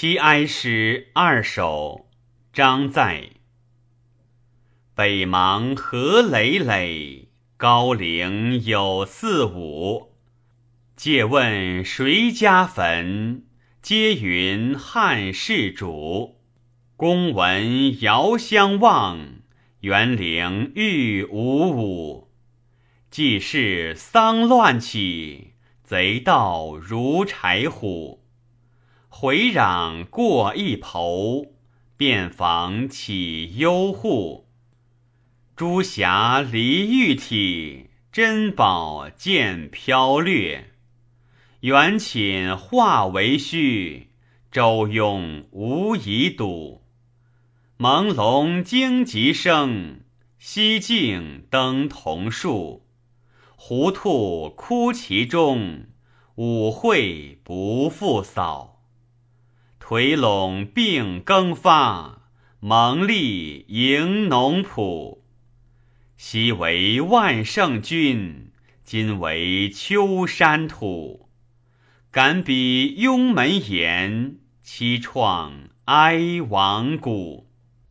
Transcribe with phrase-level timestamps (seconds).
[0.00, 2.08] 七哀诗二首，
[2.52, 3.30] 张载。
[4.94, 10.12] 北邙何累累，高陵有四五。
[10.94, 13.42] 借问谁家坟？
[13.82, 16.36] 皆云汉室主。
[16.96, 19.18] 公闻遥相望，
[19.80, 22.30] 园陵欲无五。
[23.10, 28.27] 既是丧乱起，贼盗如柴虎。
[29.20, 31.48] 回壤过一抔，
[31.96, 34.46] 便访起幽户。
[35.56, 40.70] 朱霞离玉体，珍宝见飘掠。
[41.62, 44.10] 元寝化为虚，
[44.52, 46.84] 周庸无以睹。
[47.76, 50.02] 朦胧荆棘生，
[50.38, 52.86] 西径登桐树。
[53.56, 55.86] 胡兔哭其中，
[56.36, 58.76] 舞会不复扫。
[59.90, 62.28] 颓垄并耕发，
[62.60, 65.20] 蒙历迎农圃。
[66.14, 68.52] 昔为万圣君，
[68.84, 71.30] 今为秋山土。
[72.10, 75.52] 敢比雍门言，凄怆
[75.86, 77.47] 哀王谷。